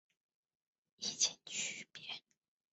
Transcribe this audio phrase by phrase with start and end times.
[0.97, 2.01] 异腈区别。